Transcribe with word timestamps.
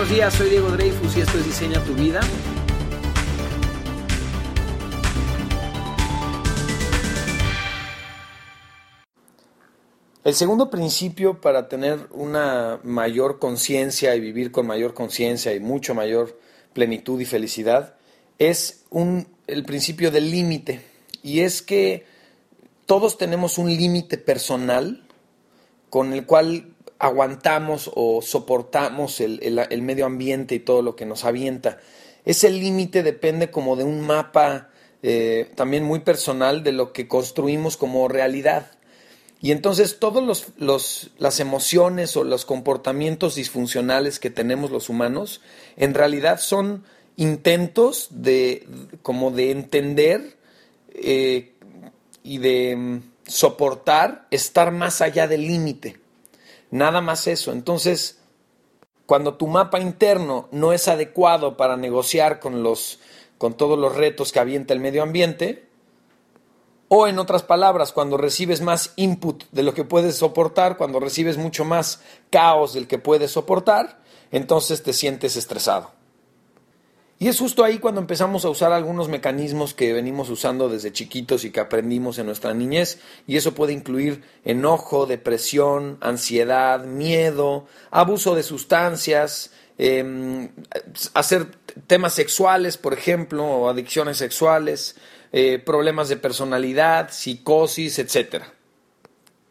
buenos 0.00 0.16
días, 0.16 0.32
soy 0.32 0.48
Diego 0.48 0.70
Dreyfus 0.70 1.14
y 1.14 1.20
esto 1.20 1.36
es 1.36 1.44
Diseña 1.44 1.84
tu 1.84 1.92
vida. 1.92 2.20
El 10.24 10.32
segundo 10.32 10.70
principio 10.70 11.42
para 11.42 11.68
tener 11.68 12.08
una 12.12 12.80
mayor 12.82 13.38
conciencia 13.38 14.14
y 14.14 14.20
vivir 14.20 14.50
con 14.50 14.66
mayor 14.66 14.94
conciencia 14.94 15.52
y 15.52 15.60
mucho 15.60 15.94
mayor 15.94 16.40
plenitud 16.72 17.20
y 17.20 17.26
felicidad 17.26 17.96
es 18.38 18.86
un, 18.88 19.28
el 19.46 19.66
principio 19.66 20.10
del 20.10 20.30
límite. 20.30 20.80
Y 21.22 21.40
es 21.40 21.60
que 21.60 22.06
todos 22.86 23.18
tenemos 23.18 23.58
un 23.58 23.68
límite 23.68 24.16
personal 24.16 25.06
con 25.90 26.14
el 26.14 26.24
cual 26.24 26.69
aguantamos 27.00 27.90
o 27.94 28.20
soportamos 28.22 29.20
el, 29.20 29.82
medio 29.82 30.06
ambiente 30.06 30.54
y 30.54 30.60
todo 30.60 30.82
lo 30.82 30.94
que 30.94 31.06
nos 31.06 31.24
avienta. 31.24 31.78
Ese 32.26 32.50
límite 32.50 33.02
depende 33.02 33.50
como 33.50 33.74
de 33.74 33.84
un 33.84 34.02
mapa 34.02 34.68
eh, 35.02 35.50
también 35.54 35.82
muy 35.82 36.00
personal 36.00 36.62
de 36.62 36.72
lo 36.72 36.92
que 36.92 37.08
construimos 37.08 37.78
como 37.78 38.06
realidad. 38.06 38.72
Y 39.40 39.52
entonces 39.52 39.98
todas 39.98 40.52
los, 40.58 41.10
las 41.18 41.40
emociones 41.40 42.14
o 42.18 42.24
los 42.24 42.44
comportamientos 42.44 43.34
disfuncionales 43.34 44.20
que 44.20 44.28
tenemos 44.28 44.70
los 44.70 44.90
humanos 44.90 45.40
en 45.78 45.94
realidad 45.94 46.38
son 46.38 46.84
intentos 47.16 48.08
de 48.10 48.68
como 49.00 49.30
de 49.30 49.50
entender 49.52 50.36
eh, 50.92 51.54
y 52.22 52.36
de 52.36 52.76
mm, 52.76 53.02
soportar 53.26 54.26
estar 54.30 54.70
más 54.70 55.00
allá 55.00 55.26
del 55.26 55.46
límite. 55.46 55.96
Nada 56.70 57.00
más 57.00 57.26
eso. 57.26 57.52
Entonces, 57.52 58.20
cuando 59.06 59.34
tu 59.34 59.46
mapa 59.46 59.80
interno 59.80 60.48
no 60.52 60.72
es 60.72 60.88
adecuado 60.88 61.56
para 61.56 61.76
negociar 61.76 62.40
con, 62.40 62.62
los, 62.62 63.00
con 63.38 63.54
todos 63.54 63.78
los 63.78 63.96
retos 63.96 64.32
que 64.32 64.38
avienta 64.38 64.72
el 64.72 64.80
medio 64.80 65.02
ambiente, 65.02 65.68
o 66.92 67.06
en 67.06 67.20
otras 67.20 67.44
palabras, 67.44 67.92
cuando 67.92 68.16
recibes 68.16 68.60
más 68.60 68.94
input 68.96 69.44
de 69.52 69.62
lo 69.62 69.74
que 69.74 69.84
puedes 69.84 70.16
soportar, 70.16 70.76
cuando 70.76 70.98
recibes 70.98 71.38
mucho 71.38 71.64
más 71.64 72.02
caos 72.30 72.74
del 72.74 72.88
que 72.88 72.98
puedes 72.98 73.30
soportar, 73.30 74.00
entonces 74.32 74.82
te 74.82 74.92
sientes 74.92 75.36
estresado. 75.36 75.99
Y 77.22 77.28
es 77.28 77.38
justo 77.38 77.64
ahí 77.64 77.78
cuando 77.78 78.00
empezamos 78.00 78.46
a 78.46 78.48
usar 78.48 78.72
algunos 78.72 79.10
mecanismos 79.10 79.74
que 79.74 79.92
venimos 79.92 80.30
usando 80.30 80.70
desde 80.70 80.90
chiquitos 80.90 81.44
y 81.44 81.50
que 81.50 81.60
aprendimos 81.60 82.18
en 82.18 82.24
nuestra 82.24 82.54
niñez. 82.54 82.98
Y 83.26 83.36
eso 83.36 83.52
puede 83.54 83.74
incluir 83.74 84.22
enojo, 84.42 85.04
depresión, 85.04 85.98
ansiedad, 86.00 86.86
miedo, 86.86 87.66
abuso 87.90 88.34
de 88.34 88.42
sustancias, 88.42 89.52
em, 89.76 90.48
hacer 91.12 91.48
temas 91.86 92.14
sexuales, 92.14 92.78
por 92.78 92.94
ejemplo, 92.94 93.44
o 93.44 93.68
adicciones 93.68 94.16
sexuales, 94.16 94.96
eh, 95.32 95.58
problemas 95.58 96.08
de 96.08 96.16
personalidad, 96.16 97.10
psicosis, 97.10 97.98
etc. 97.98 98.44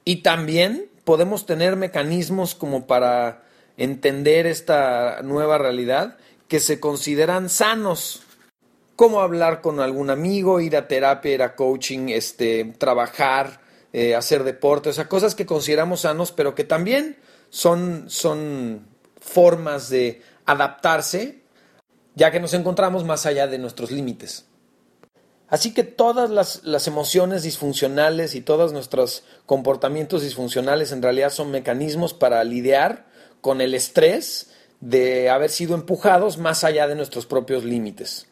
Y 0.06 0.24
también 0.24 0.90
podemos 1.04 1.46
tener 1.46 1.76
mecanismos 1.76 2.56
como 2.56 2.88
para 2.88 3.44
entender 3.78 4.48
esta 4.48 5.22
nueva 5.22 5.60
realidad 5.60 6.18
que 6.50 6.60
se 6.60 6.80
consideran 6.80 7.48
sanos, 7.48 8.24
como 8.96 9.22
hablar 9.22 9.62
con 9.62 9.80
algún 9.80 10.10
amigo, 10.10 10.60
ir 10.60 10.76
a 10.76 10.90
terapia, 10.90 11.34
ir 11.34 11.44
a 11.44 11.56
coaching, 11.56 12.10
este, 12.10 12.66
trabajar, 12.78 13.62
eh, 13.94 14.16
hacer 14.16 14.44
deporte, 14.44 14.90
o 14.90 14.94
sea, 14.94 15.08
cosas 15.08 15.36
que 15.36 15.46
consideramos 15.46 16.02
sanos, 16.02 16.34
pero 16.34 16.56
que 16.56 16.66
también 16.66 17.18
son, 17.50 18.10
son 18.10 18.88
formas 19.22 19.90
de 19.90 20.22
adaptarse, 20.46 21.44
ya 22.16 22.32
que 22.32 22.40
nos 22.40 22.54
encontramos 22.54 23.06
más 23.06 23.26
allá 23.26 23.48
de 23.48 23.60
nuestros 23.60 23.92
límites. 23.92 24.46
Así 25.48 25.74
que 25.74 25.84
todas 25.84 26.30
las, 26.30 26.64
las, 26.64 26.88
emociones 26.88 27.44
disfuncionales 27.44 28.36
y 28.36 28.42
todos 28.42 28.74
nuestros 28.74 29.24
comportamientos 29.46 30.22
disfuncionales 30.24 30.92
en 30.92 31.02
realidad 31.02 31.32
son 31.32 31.52
mecanismos 31.52 32.14
para 32.14 32.44
lidiar 32.44 33.08
con 33.42 33.62
el 33.62 33.74
estrés 33.74 34.52
de 34.82 35.30
haber 35.30 35.50
sido 35.50 35.76
empujados 35.76 36.38
más 36.38 36.64
allá 36.64 36.88
de 36.88 36.96
nuestros 36.96 37.26
propios 37.26 37.64
límites. 37.64 38.28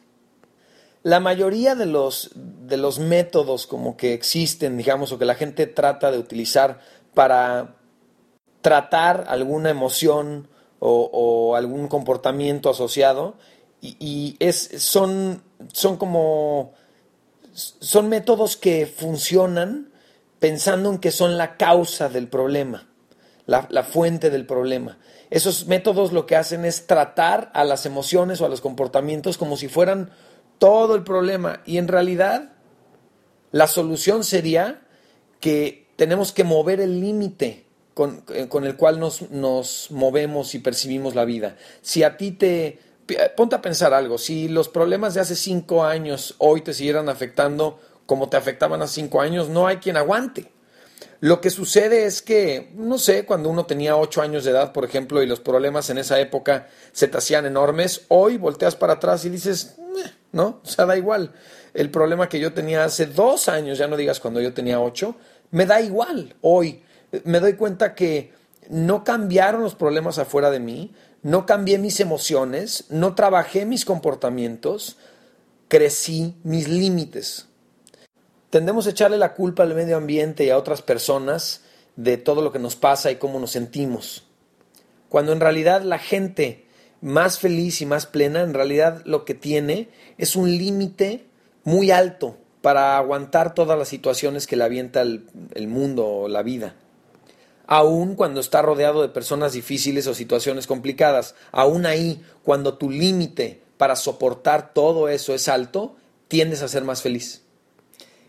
La 1.02 1.20
mayoría 1.20 1.74
de 1.74 1.86
los, 1.86 2.30
de 2.34 2.76
los 2.76 2.98
métodos 2.98 3.66
como 3.66 3.96
que 3.96 4.14
existen, 4.14 4.76
digamos, 4.76 5.12
o 5.12 5.18
que 5.18 5.24
la 5.24 5.34
gente 5.34 5.66
trata 5.66 6.10
de 6.10 6.18
utilizar 6.18 6.80
para 7.14 7.76
tratar 8.60 9.26
alguna 9.28 9.70
emoción 9.70 10.48
o, 10.80 11.56
algún 11.56 11.88
comportamiento 11.88 12.70
asociado, 12.70 13.34
y, 13.80 14.36
es, 14.38 14.70
son, 14.78 15.42
son 15.72 15.96
como 15.96 16.72
son 17.52 18.08
métodos 18.08 18.56
que 18.56 18.86
funcionan 18.86 19.90
pensando 20.38 20.90
en 20.90 20.98
que 20.98 21.10
son 21.10 21.36
la 21.36 21.56
causa 21.56 22.08
del 22.08 22.28
problema, 22.28 22.86
la 23.46 23.82
fuente 23.82 24.30
del 24.30 24.46
problema. 24.46 24.98
Esos 25.30 25.66
métodos 25.66 26.12
lo 26.12 26.26
que 26.26 26.36
hacen 26.36 26.64
es 26.64 26.86
tratar 26.86 27.50
a 27.54 27.64
las 27.64 27.86
emociones 27.86 28.40
o 28.40 28.46
a 28.46 28.48
los 28.48 28.60
comportamientos 28.60 29.36
como 29.36 29.56
si 29.56 29.68
fueran 29.68 30.10
todo 30.58 30.94
el 30.94 31.04
problema. 31.04 31.60
Y 31.66 31.78
en 31.78 31.88
realidad 31.88 32.52
la 33.52 33.66
solución 33.66 34.24
sería 34.24 34.82
que 35.40 35.88
tenemos 35.96 36.32
que 36.32 36.44
mover 36.44 36.80
el 36.80 37.00
límite 37.00 37.66
con, 37.94 38.24
eh, 38.32 38.48
el 38.50 38.76
cual 38.76 39.00
nos, 39.00 39.30
nos 39.30 39.90
movemos 39.90 40.54
y 40.54 40.60
percibimos 40.60 41.14
la 41.14 41.24
vida. 41.24 41.56
Si 41.82 42.02
a 42.02 42.16
ti 42.16 42.32
te... 42.32 42.80
Ponte 43.36 43.56
a 43.56 43.62
pensar 43.62 43.94
algo, 43.94 44.18
si 44.18 44.48
los 44.48 44.68
problemas 44.68 45.14
de 45.14 45.20
hace 45.20 45.34
cinco 45.34 45.82
años 45.82 46.34
hoy 46.36 46.60
te 46.60 46.74
siguieran 46.74 47.08
afectando 47.08 47.80
como 48.04 48.28
te 48.28 48.36
afectaban 48.36 48.82
hace 48.82 48.96
cinco 48.96 49.22
años, 49.22 49.48
no 49.48 49.66
hay 49.66 49.78
quien 49.78 49.96
aguante. 49.96 50.52
Lo 51.20 51.40
que 51.40 51.50
sucede 51.50 52.04
es 52.04 52.22
que, 52.22 52.70
no 52.76 52.96
sé, 52.96 53.24
cuando 53.24 53.50
uno 53.50 53.66
tenía 53.66 53.96
ocho 53.96 54.22
años 54.22 54.44
de 54.44 54.52
edad, 54.52 54.72
por 54.72 54.84
ejemplo, 54.84 55.20
y 55.20 55.26
los 55.26 55.40
problemas 55.40 55.90
en 55.90 55.98
esa 55.98 56.20
época 56.20 56.68
se 56.92 57.08
te 57.08 57.18
hacían 57.18 57.44
enormes, 57.44 58.02
hoy 58.06 58.36
volteas 58.36 58.76
para 58.76 58.94
atrás 58.94 59.24
y 59.24 59.30
dices, 59.30 59.76
¿no? 60.30 60.60
O 60.62 60.68
sea, 60.68 60.86
da 60.86 60.96
igual. 60.96 61.32
El 61.74 61.90
problema 61.90 62.28
que 62.28 62.38
yo 62.38 62.52
tenía 62.52 62.84
hace 62.84 63.06
dos 63.06 63.48
años, 63.48 63.78
ya 63.78 63.88
no 63.88 63.96
digas 63.96 64.20
cuando 64.20 64.40
yo 64.40 64.54
tenía 64.54 64.80
ocho, 64.80 65.16
me 65.50 65.66
da 65.66 65.80
igual 65.80 66.36
hoy. 66.40 66.84
Me 67.24 67.40
doy 67.40 67.54
cuenta 67.54 67.96
que 67.96 68.32
no 68.68 69.02
cambiaron 69.02 69.62
los 69.62 69.74
problemas 69.74 70.18
afuera 70.18 70.50
de 70.50 70.60
mí, 70.60 70.94
no 71.22 71.46
cambié 71.46 71.78
mis 71.78 71.98
emociones, 71.98 72.84
no 72.90 73.16
trabajé 73.16 73.66
mis 73.66 73.84
comportamientos, 73.84 74.98
crecí 75.66 76.36
mis 76.44 76.68
límites 76.68 77.47
tendemos 78.50 78.86
a 78.86 78.90
echarle 78.90 79.18
la 79.18 79.34
culpa 79.34 79.62
al 79.62 79.74
medio 79.74 79.96
ambiente 79.96 80.44
y 80.44 80.50
a 80.50 80.58
otras 80.58 80.82
personas 80.82 81.62
de 81.96 82.16
todo 82.16 82.42
lo 82.42 82.52
que 82.52 82.58
nos 82.58 82.76
pasa 82.76 83.10
y 83.10 83.16
cómo 83.16 83.40
nos 83.40 83.50
sentimos. 83.50 84.24
Cuando 85.08 85.32
en 85.32 85.40
realidad 85.40 85.82
la 85.82 85.98
gente 85.98 86.66
más 87.00 87.38
feliz 87.38 87.80
y 87.80 87.86
más 87.86 88.06
plena, 88.06 88.42
en 88.42 88.54
realidad 88.54 89.02
lo 89.04 89.24
que 89.24 89.34
tiene 89.34 89.88
es 90.16 90.36
un 90.36 90.50
límite 90.50 91.26
muy 91.64 91.90
alto 91.90 92.36
para 92.62 92.98
aguantar 92.98 93.54
todas 93.54 93.78
las 93.78 93.88
situaciones 93.88 94.46
que 94.46 94.56
le 94.56 94.64
avienta 94.64 95.02
el, 95.02 95.68
mundo 95.68 96.06
o 96.06 96.28
la 96.28 96.42
vida. 96.42 96.74
Aún 97.66 98.14
cuando 98.14 98.40
está 98.40 98.62
rodeado 98.62 99.02
de 99.02 99.08
personas 99.08 99.52
difíciles 99.52 100.06
o 100.06 100.14
situaciones 100.14 100.66
complicadas, 100.66 101.34
aún 101.52 101.86
ahí, 101.86 102.22
cuando 102.42 102.78
tu 102.78 102.90
límite 102.90 103.62
para 103.76 103.94
soportar 103.94 104.72
todo 104.72 105.08
eso 105.08 105.34
es 105.34 105.48
alto, 105.48 105.96
tiendes 106.28 106.62
a 106.62 106.68
ser 106.68 106.82
más 106.84 107.02
feliz. 107.02 107.42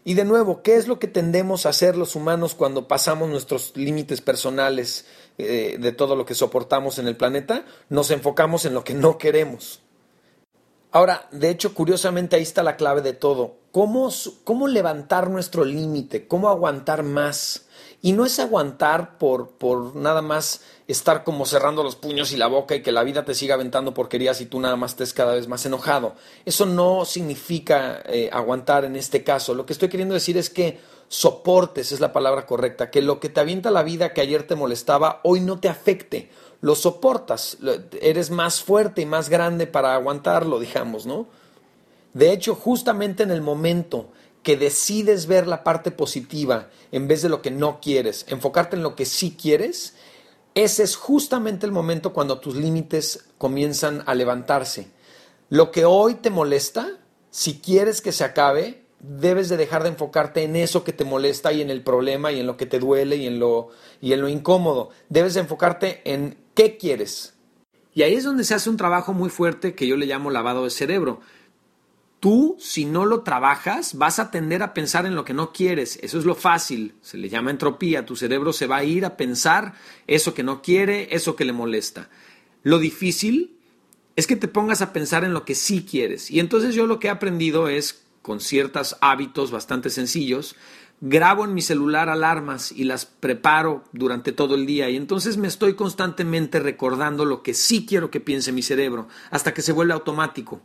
Y 0.03 0.13
de 0.13 0.25
nuevo, 0.25 0.61
¿qué 0.61 0.75
es 0.75 0.87
lo 0.87 0.99
que 0.99 1.07
tendemos 1.07 1.65
a 1.65 1.69
hacer 1.69 1.97
los 1.97 2.15
humanos 2.15 2.55
cuando 2.55 2.87
pasamos 2.87 3.29
nuestros 3.29 3.75
límites 3.75 4.21
personales 4.21 5.05
eh, 5.37 5.77
de 5.79 5.91
todo 5.91 6.15
lo 6.15 6.25
que 6.25 6.35
soportamos 6.35 6.99
en 6.99 7.07
el 7.07 7.17
planeta? 7.17 7.65
Nos 7.89 8.11
enfocamos 8.11 8.65
en 8.65 8.73
lo 8.73 8.83
que 8.83 8.93
no 8.93 9.17
queremos. 9.17 9.81
Ahora, 10.91 11.27
de 11.31 11.51
hecho, 11.51 11.75
curiosamente 11.75 12.35
ahí 12.35 12.41
está 12.41 12.63
la 12.63 12.75
clave 12.75 13.01
de 13.01 13.13
todo. 13.13 13.57
¿Cómo, 13.71 14.09
cómo 14.43 14.67
levantar 14.67 15.29
nuestro 15.29 15.63
límite? 15.63 16.27
¿Cómo 16.27 16.49
aguantar 16.49 17.03
más? 17.03 17.67
Y 18.01 18.13
no 18.13 18.25
es 18.25 18.39
aguantar 18.39 19.19
por, 19.19 19.51
por 19.51 19.95
nada 19.95 20.23
más 20.23 20.61
estar 20.87 21.23
como 21.23 21.45
cerrando 21.45 21.83
los 21.83 21.95
puños 21.95 22.31
y 22.31 22.37
la 22.37 22.47
boca 22.47 22.75
y 22.75 22.81
que 22.81 22.91
la 22.91 23.03
vida 23.03 23.23
te 23.23 23.35
siga 23.35 23.53
aventando 23.53 23.93
porquerías 23.93 24.41
y 24.41 24.47
tú 24.47 24.59
nada 24.59 24.75
más 24.75 24.91
estés 24.91 25.13
cada 25.13 25.35
vez 25.35 25.47
más 25.47 25.63
enojado. 25.67 26.15
Eso 26.45 26.65
no 26.65 27.05
significa 27.05 28.01
eh, 28.07 28.29
aguantar 28.33 28.85
en 28.85 28.95
este 28.95 29.23
caso. 29.23 29.53
Lo 29.53 29.67
que 29.67 29.73
estoy 29.73 29.89
queriendo 29.89 30.15
decir 30.15 30.37
es 30.37 30.49
que 30.49 30.79
soportes, 31.07 31.91
es 31.91 31.99
la 31.99 32.13
palabra 32.13 32.47
correcta, 32.47 32.89
que 32.89 33.01
lo 33.03 33.19
que 33.19 33.29
te 33.29 33.39
avienta 33.39 33.69
la 33.69 33.83
vida 33.83 34.13
que 34.13 34.21
ayer 34.21 34.47
te 34.47 34.55
molestaba, 34.55 35.19
hoy 35.23 35.41
no 35.41 35.59
te 35.59 35.69
afecte. 35.69 36.31
Lo 36.61 36.75
soportas, 36.75 37.57
eres 38.01 38.31
más 38.31 38.61
fuerte 38.61 39.01
y 39.01 39.05
más 39.05 39.29
grande 39.29 39.65
para 39.65 39.93
aguantarlo, 39.93 40.59
digamos, 40.59 41.05
¿no? 41.05 41.27
De 42.13 42.31
hecho, 42.31 42.55
justamente 42.55 43.23
en 43.23 43.31
el 43.31 43.41
momento 43.41 44.09
que 44.43 44.57
decides 44.57 45.27
ver 45.27 45.47
la 45.47 45.63
parte 45.63 45.91
positiva 45.91 46.69
en 46.91 47.07
vez 47.07 47.21
de 47.21 47.29
lo 47.29 47.41
que 47.41 47.51
no 47.51 47.79
quieres, 47.81 48.25
enfocarte 48.29 48.75
en 48.75 48.83
lo 48.83 48.95
que 48.95 49.05
sí 49.05 49.37
quieres, 49.39 49.95
ese 50.55 50.83
es 50.83 50.95
justamente 50.95 51.65
el 51.65 51.71
momento 51.71 52.13
cuando 52.13 52.39
tus 52.39 52.55
límites 52.55 53.25
comienzan 53.37 54.03
a 54.05 54.15
levantarse. 54.15 54.89
Lo 55.49 55.71
que 55.71 55.85
hoy 55.85 56.15
te 56.15 56.29
molesta, 56.29 56.89
si 57.29 57.59
quieres 57.59 58.01
que 58.01 58.11
se 58.11 58.23
acabe, 58.23 58.83
debes 58.99 59.49
de 59.49 59.57
dejar 59.57 59.83
de 59.83 59.89
enfocarte 59.89 60.43
en 60.43 60.55
eso 60.55 60.83
que 60.83 60.93
te 60.93 61.05
molesta 61.05 61.53
y 61.53 61.61
en 61.61 61.69
el 61.69 61.83
problema 61.83 62.31
y 62.31 62.39
en 62.39 62.47
lo 62.47 62.57
que 62.57 62.65
te 62.65 62.79
duele 62.79 63.15
y 63.15 63.27
en 63.27 63.39
lo, 63.39 63.69
y 64.01 64.13
en 64.13 64.21
lo 64.21 64.27
incómodo. 64.27 64.89
Debes 65.09 65.35
de 65.35 65.41
enfocarte 65.41 66.01
en 66.05 66.37
qué 66.59 66.75
quieres. 66.75 67.35
Y 67.93 68.01
ahí 68.01 68.15
es 68.15 68.25
donde 68.25 68.43
se 68.43 68.53
hace 68.53 68.69
un 68.69 68.75
trabajo 68.75 69.13
muy 69.13 69.29
fuerte 69.29 69.75
que 69.75 69.87
yo 69.87 69.95
le 69.95 70.05
llamo 70.05 70.29
lavado 70.29 70.65
de 70.65 70.69
cerebro. 70.69 71.21
Tú, 72.19 72.57
si 72.59 72.83
no 72.83 73.05
lo 73.05 73.23
trabajas, 73.23 73.97
vas 73.97 74.19
a 74.19 74.29
tender 74.29 74.61
a 74.61 74.73
pensar 74.73 75.05
en 75.05 75.15
lo 75.15 75.23
que 75.23 75.33
no 75.33 75.53
quieres. 75.53 75.97
Eso 76.01 76.19
es 76.19 76.25
lo 76.25 76.35
fácil. 76.35 76.95
Se 77.01 77.17
le 77.17 77.29
llama 77.29 77.51
entropía. 77.51 78.05
Tu 78.05 78.17
cerebro 78.17 78.51
se 78.51 78.67
va 78.67 78.75
a 78.75 78.83
ir 78.83 79.05
a 79.05 79.15
pensar 79.15 79.73
eso 80.05 80.33
que 80.33 80.43
no 80.43 80.61
quiere, 80.61 81.15
eso 81.15 81.37
que 81.37 81.45
le 81.45 81.53
molesta. 81.53 82.09
Lo 82.63 82.77
difícil 82.77 83.57
es 84.17 84.27
que 84.27 84.35
te 84.35 84.49
pongas 84.49 84.81
a 84.81 84.91
pensar 84.91 85.23
en 85.23 85.31
lo 85.31 85.45
que 85.45 85.55
sí 85.55 85.85
quieres. 85.89 86.29
Y 86.29 86.41
entonces 86.41 86.75
yo 86.75 86.87
lo 86.87 86.99
que 86.99 87.07
he 87.07 87.11
aprendido 87.11 87.69
es, 87.69 88.03
con 88.21 88.39
ciertos 88.39 88.97
hábitos 89.01 89.51
bastante 89.51 89.89
sencillos, 89.89 90.55
grabo 91.01 91.45
en 91.45 91.53
mi 91.53 91.61
celular 91.61 92.09
alarmas 92.09 92.71
y 92.71 92.83
las 92.83 93.05
preparo 93.05 93.83
durante 93.93 94.31
todo 94.31 94.55
el 94.55 94.65
día 94.65 94.89
y 94.89 94.97
entonces 94.97 95.37
me 95.37 95.47
estoy 95.47 95.75
constantemente 95.75 96.59
recordando 96.59 97.25
lo 97.25 97.41
que 97.41 97.53
sí 97.53 97.85
quiero 97.85 98.11
que 98.11 98.19
piense 98.19 98.51
mi 98.51 98.61
cerebro 98.61 99.07
hasta 99.31 99.53
que 99.53 99.61
se 99.61 99.71
vuelve 99.71 99.93
automático. 99.93 100.61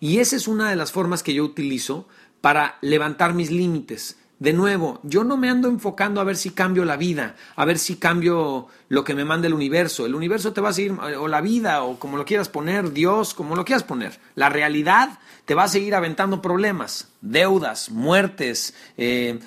Y 0.00 0.18
esa 0.18 0.36
es 0.36 0.48
una 0.48 0.70
de 0.70 0.76
las 0.76 0.92
formas 0.92 1.22
que 1.22 1.34
yo 1.34 1.44
utilizo 1.44 2.08
para 2.40 2.78
levantar 2.80 3.34
mis 3.34 3.50
límites. 3.50 4.18
De 4.38 4.52
nuevo, 4.52 5.00
yo 5.04 5.22
no 5.22 5.36
me 5.36 5.48
ando 5.48 5.68
enfocando 5.68 6.20
a 6.20 6.24
ver 6.24 6.36
si 6.36 6.50
cambio 6.50 6.84
la 6.84 6.96
vida, 6.96 7.36
a 7.54 7.64
ver 7.64 7.78
si 7.78 7.96
cambio 7.96 8.66
lo 8.88 9.04
que 9.04 9.14
me 9.14 9.24
manda 9.24 9.46
el 9.46 9.54
universo. 9.54 10.06
El 10.06 10.14
universo 10.14 10.52
te 10.52 10.60
va 10.60 10.70
a 10.70 10.72
seguir, 10.72 10.92
o 10.92 11.28
la 11.28 11.40
vida, 11.40 11.84
o 11.84 11.98
como 11.98 12.16
lo 12.16 12.24
quieras 12.24 12.48
poner, 12.48 12.92
Dios, 12.92 13.32
como 13.32 13.54
lo 13.54 13.64
quieras 13.64 13.84
poner. 13.84 14.18
La 14.34 14.48
realidad 14.48 15.20
te 15.44 15.54
va 15.54 15.64
a 15.64 15.68
seguir 15.68 15.94
aventando 15.94 16.42
problemas, 16.42 17.08
deudas, 17.20 17.90
muertes, 17.90 18.74
eh, 18.96 19.38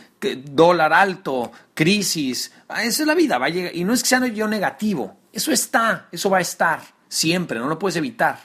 dólar 0.46 0.94
alto, 0.94 1.52
crisis. 1.74 2.54
Ah, 2.70 2.84
esa 2.84 3.04
es 3.04 3.08
la 3.08 3.16
vida, 3.16 3.38
va 3.38 3.48
a 3.48 3.50
llegar. 3.50 3.76
Y 3.76 3.84
no 3.84 3.94
es 3.94 4.04
que 4.04 4.10
sea 4.10 4.26
yo 4.28 4.48
negativo, 4.48 5.18
eso 5.34 5.52
está, 5.52 6.08
eso 6.12 6.30
va 6.30 6.38
a 6.38 6.42
estar, 6.42 6.82
siempre, 7.10 7.60
no 7.60 7.68
lo 7.68 7.78
puedes 7.78 7.98
evitar. 7.98 8.40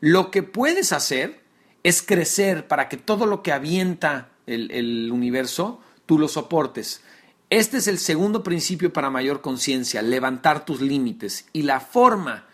Lo 0.00 0.30
que 0.30 0.42
puedes 0.42 0.92
hacer 0.92 1.42
es 1.82 2.02
crecer 2.02 2.66
para 2.66 2.88
que 2.88 2.96
todo 2.96 3.26
lo 3.26 3.42
que 3.42 3.52
avienta 3.52 4.29
el, 4.46 5.10
universo, 5.12 5.80
tú 6.06 6.18
lo 6.18 6.28
soportes. 6.28 7.02
Este 7.50 7.78
es 7.78 7.86
el 7.86 7.98
segundo 7.98 8.42
principio 8.42 8.92
para 8.92 9.10
mayor 9.10 9.40
conciencia, 9.40 10.02
levantar 10.02 10.64
tus 10.64 10.80
límites. 10.80 11.46
Y 11.52 11.62
la 11.62 11.80
forma 11.80 12.46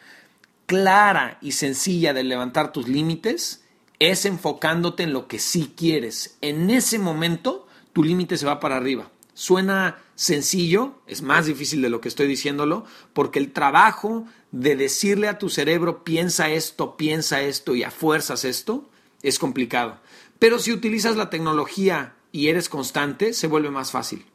clara 0.67 1.39
y 1.41 1.53
sencilla 1.53 2.13
de 2.13 2.25
levantar 2.25 2.73
tus 2.73 2.89
límites 2.89 3.65
es 3.99 4.25
enfocándote 4.25 5.03
en 5.03 5.13
lo 5.13 5.29
que 5.29 5.39
sí 5.39 5.73
quieres. 5.77 6.37
En 6.41 6.71
ese 6.71 6.99
momento, 6.99 7.67
tu 7.93 8.03
límite 8.03 8.37
se 8.37 8.47
va 8.47 8.61
para 8.61 8.77
arriba. 8.77 9.11
Suena 9.35 9.99
sencillo, 10.15 10.95
es 11.07 11.21
más 11.21 11.47
difícil 11.47 11.83
de 11.83 11.91
lo 11.91 12.01
que 12.01 12.09
estoy 12.09 12.27
diciéndolo, 12.27 12.87
porque 13.13 13.39
el 13.39 13.53
trabajo 13.53 14.27
de 14.51 14.77
decirle 14.77 15.29
a 15.29 15.39
tu 15.39 15.51
cerebro 15.51 16.05
piensa 16.05 16.49
esto, 16.49 16.97
piensa 16.97 17.43
esto 17.43 17.75
y 17.75 17.83
a 17.83 17.91
fuerzas 17.91 18.45
esto, 18.45 18.89
es 19.23 19.39
complicado. 19.39 19.99
Pero 20.39 20.59
si 20.59 20.73
utilizas 20.73 21.17
la 21.17 21.31
tecnología 21.31 22.17
y 22.33 22.49
eres 22.49 22.69
constante, 22.69 23.33
se 23.33 23.47
vuelve 23.47 23.71
más 23.71 23.91
fácil. 23.91 24.27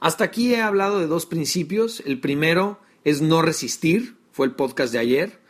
Hasta 0.00 0.24
aquí 0.24 0.54
he 0.54 0.60
hablado 0.60 0.98
de 0.98 1.06
dos 1.06 1.26
principios. 1.26 2.02
El 2.06 2.20
primero 2.20 2.80
es 3.04 3.20
no 3.20 3.42
resistir, 3.42 4.16
fue 4.32 4.46
el 4.46 4.52
podcast 4.52 4.92
de 4.92 4.98
ayer. 4.98 5.40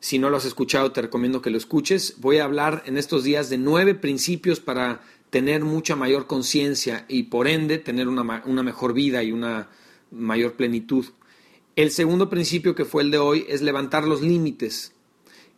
Si 0.00 0.18
no 0.18 0.30
lo 0.30 0.36
has 0.36 0.44
escuchado, 0.44 0.92
te 0.92 1.02
recomiendo 1.02 1.42
que 1.42 1.50
lo 1.50 1.58
escuches. 1.58 2.16
Voy 2.18 2.38
a 2.38 2.44
hablar 2.44 2.84
en 2.86 2.96
estos 2.96 3.24
días 3.24 3.50
de 3.50 3.58
nueve 3.58 3.94
principios 3.94 4.60
para 4.60 5.00
tener 5.30 5.64
mucha 5.64 5.96
mayor 5.96 6.26
conciencia 6.26 7.04
y 7.08 7.24
por 7.24 7.48
ende 7.48 7.78
tener 7.78 8.08
una, 8.08 8.42
una, 8.46 8.62
mejor 8.62 8.94
vida 8.94 9.22
y 9.22 9.32
una 9.32 9.68
mayor 10.10 10.54
plenitud. 10.54 11.06
El 11.76 11.90
segundo 11.90 12.30
principio 12.30 12.74
que 12.74 12.84
fue 12.84 13.02
el 13.02 13.10
de 13.10 13.18
hoy 13.18 13.44
es 13.48 13.60
levantar 13.60 14.06
los 14.06 14.22
límites, 14.22 14.92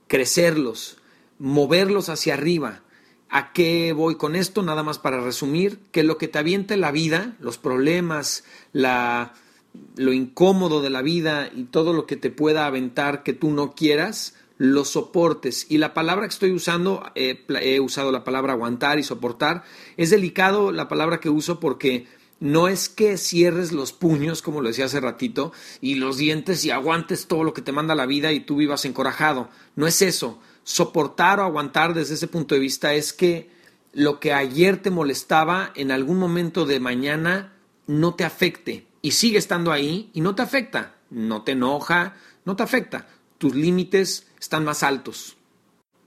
crecerlos, 0.06 0.96
moverlos 1.38 2.08
hacia 2.08 2.34
arriba. 2.34 2.82
¿A 3.30 3.52
qué 3.52 3.92
voy 3.92 4.16
con 4.16 4.34
esto? 4.34 4.62
Nada 4.62 4.82
más 4.82 4.98
para 4.98 5.20
resumir, 5.20 5.78
que 5.92 6.02
lo 6.02 6.18
que 6.18 6.26
te 6.26 6.40
aviente 6.40 6.76
la 6.76 6.90
vida, 6.90 7.36
los 7.38 7.58
problemas, 7.58 8.42
la, 8.72 9.34
lo 9.94 10.12
incómodo 10.12 10.82
de 10.82 10.90
la 10.90 11.00
vida 11.00 11.48
y 11.54 11.64
todo 11.64 11.92
lo 11.92 12.06
que 12.06 12.16
te 12.16 12.30
pueda 12.30 12.66
aventar 12.66 13.22
que 13.22 13.32
tú 13.32 13.52
no 13.52 13.76
quieras, 13.76 14.34
lo 14.58 14.84
soportes. 14.84 15.66
Y 15.68 15.78
la 15.78 15.94
palabra 15.94 16.26
que 16.26 16.32
estoy 16.32 16.50
usando, 16.50 17.04
he 17.14 17.78
usado 17.78 18.10
la 18.10 18.24
palabra 18.24 18.54
aguantar 18.54 18.98
y 18.98 19.04
soportar, 19.04 19.62
es 19.96 20.10
delicado 20.10 20.72
la 20.72 20.88
palabra 20.88 21.20
que 21.20 21.30
uso 21.30 21.60
porque 21.60 22.08
no 22.40 22.66
es 22.66 22.88
que 22.88 23.16
cierres 23.16 23.70
los 23.70 23.92
puños, 23.92 24.42
como 24.42 24.60
lo 24.60 24.68
decía 24.68 24.86
hace 24.86 24.98
ratito, 24.98 25.52
y 25.80 25.94
los 25.94 26.16
dientes 26.16 26.64
y 26.64 26.72
aguantes 26.72 27.28
todo 27.28 27.44
lo 27.44 27.54
que 27.54 27.62
te 27.62 27.70
manda 27.70 27.94
la 27.94 28.06
vida 28.06 28.32
y 28.32 28.40
tú 28.40 28.56
vivas 28.56 28.84
encorajado. 28.86 29.50
No 29.76 29.86
es 29.86 30.02
eso 30.02 30.40
soportar 30.64 31.40
o 31.40 31.44
aguantar 31.44 31.94
desde 31.94 32.14
ese 32.14 32.28
punto 32.28 32.54
de 32.54 32.60
vista 32.60 32.94
es 32.94 33.12
que 33.12 33.50
lo 33.92 34.20
que 34.20 34.32
ayer 34.32 34.80
te 34.80 34.90
molestaba 34.90 35.72
en 35.74 35.90
algún 35.90 36.18
momento 36.18 36.64
de 36.64 36.80
mañana 36.80 37.52
no 37.86 38.14
te 38.14 38.24
afecte 38.24 38.86
y 39.02 39.12
sigue 39.12 39.38
estando 39.38 39.72
ahí 39.72 40.10
y 40.12 40.20
no 40.20 40.34
te 40.34 40.42
afecta, 40.42 40.94
no 41.10 41.42
te 41.42 41.52
enoja, 41.52 42.16
no 42.44 42.56
te 42.56 42.62
afecta. 42.62 43.08
Tus 43.38 43.54
límites 43.54 44.28
están 44.38 44.64
más 44.64 44.82
altos. 44.82 45.36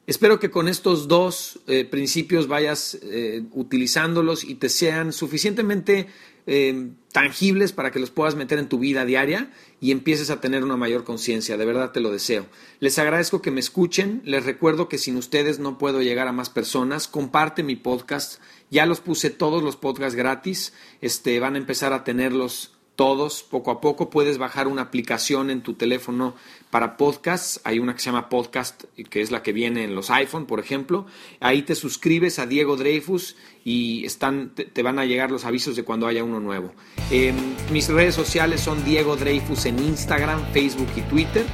Espero 0.06 0.40
que 0.40 0.52
con 0.52 0.68
estos 0.68 1.08
dos 1.08 1.60
eh, 1.66 1.86
principios 1.86 2.48
vayas 2.48 3.00
eh, 3.04 3.44
utilizándolos 3.54 4.44
y 4.44 4.56
te 4.56 4.68
sean 4.68 5.14
suficientemente 5.14 6.08
eh, 6.46 6.90
tangibles 7.14 7.72
para 7.72 7.92
que 7.92 8.00
los 8.00 8.12
puedas 8.12 8.36
meter 8.36 8.60
en 8.60 8.68
tu 8.68 8.80
vida 8.80 9.06
diaria 9.06 9.54
y 9.80 9.92
empieces 9.92 10.30
a 10.30 10.42
tener 10.42 10.62
una 10.66 10.76
mayor 10.76 11.06
conciencia. 11.06 11.56
De 11.56 11.66
verdad 11.66 11.94
te 11.94 12.02
lo 12.02 12.12
deseo. 12.12 12.48
Les 12.82 13.00
agradezco 13.00 13.42
que 13.42 13.52
me 13.52 13.62
escuchen. 13.62 14.22
Les 14.26 14.44
recuerdo 14.44 14.90
que 14.90 14.98
sin 14.98 15.16
ustedes 15.16 15.60
no 15.60 15.78
puedo 15.78 16.02
llegar 16.02 16.28
a 16.28 16.34
más 16.34 16.50
personas. 16.50 17.08
Comparte 17.08 17.64
mi 17.64 17.78
podcast. 17.78 18.42
Ya 18.70 18.86
los 18.86 19.00
puse 19.00 19.30
todos 19.30 19.64
los 19.64 19.78
podcasts 19.78 20.16
gratis. 20.16 20.74
Este, 21.00 21.40
van 21.40 21.56
a 21.56 21.60
empezar 21.60 21.94
a 21.94 22.04
tenerlos 22.04 22.73
todos 22.96 23.44
poco 23.44 23.72
a 23.72 23.82
poco. 23.82 24.10
Puedes 24.10 24.38
bajar 24.38 24.68
una 24.68 24.84
aplicación 24.84 25.50
en 25.50 25.62
tu 25.62 25.74
teléfono 25.74 26.36
para 26.70 26.98
podcasts. 26.98 27.62
Hay 27.64 27.80
una 27.80 27.94
que 27.94 28.00
se 28.00 28.06
llama 28.06 28.30
Podcast, 28.30 28.84
que 29.10 29.22
es 29.22 29.32
la 29.32 29.44
que 29.44 29.54
viene 29.54 29.84
en 29.84 29.96
los 29.96 30.10
iPhone, 30.10 30.46
por 30.46 30.60
ejemplo. 30.60 31.06
Ahí 31.40 31.64
te 31.64 31.76
suscribes 31.76 32.40
a 32.40 32.46
Diego 32.46 32.76
Dreyfus 32.78 33.36
y 33.64 34.08
te, 34.08 34.84
van 34.84 35.00
a 35.00 35.06
llegar 35.06 35.32
los 35.32 35.46
avisos 35.46 35.76
de 35.76 35.84
cuando 35.84 36.08
haya 36.08 36.24
uno 36.24 36.40
nuevo. 36.40 36.74
Em, 37.12 37.36
mis 37.72 37.88
redes 37.90 38.16
sociales 38.16 38.62
son 38.62 38.84
Diego 38.86 39.16
Dreyfus 39.16 39.66
en 39.66 39.80
Instagram, 39.80 40.52
Facebook 40.52 40.90
y 40.96 41.02
Twitter. 41.02 41.46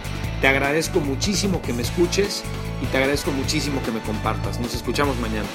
Te 0.41 0.47
agradezco 0.47 0.99
muchísimo 0.99 1.61
que 1.61 1.73
me 1.73 1.81
escuches 1.81 2.43
y 2.81 2.85
te 2.87 2.97
agradezco 2.97 3.31
muchísimo 3.31 3.81
que 3.83 3.91
me 3.91 3.99
compartas. 4.01 4.59
Nos 4.59 4.73
escuchamos 4.73 5.17
mañana. 5.19 5.47